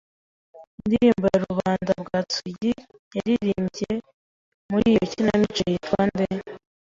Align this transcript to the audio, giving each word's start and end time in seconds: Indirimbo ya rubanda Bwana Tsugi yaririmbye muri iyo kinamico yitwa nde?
Indirimbo 0.83 1.25
ya 1.33 1.39
rubanda 1.45 1.91
Bwana 2.01 2.25
Tsugi 2.29 2.71
yaririmbye 3.15 3.91
muri 4.71 4.85
iyo 4.93 5.03
kinamico 5.11 5.59
yitwa 5.71 6.01
nde? 6.09 6.25